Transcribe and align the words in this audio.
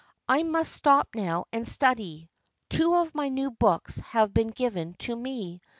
I 0.27 0.41
must 0.41 0.71
stop 0.73 1.09
now 1.13 1.45
and 1.53 1.69
study. 1.69 2.31
Two 2.71 2.95
of 2.95 3.13
my 3.13 3.29
new 3.29 3.51
books 3.51 3.99
have 3.99 4.33
been 4.33 4.47
given 4.47 4.95
to 4.95 5.15
me. 5.15 5.61